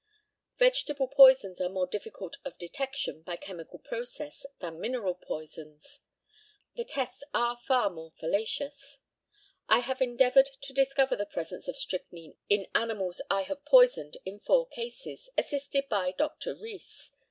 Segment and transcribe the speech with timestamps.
[0.57, 5.99] Vegetable poisons are more difficult of detection, by chemical process, than mineral poisons;
[6.73, 8.97] the tests are far more fallacious.
[9.69, 14.39] I have endeavoured to discover the presence of strychnine in animals I have poisoned in
[14.39, 16.55] four cases, assisted by Dr.
[16.55, 17.11] Rees.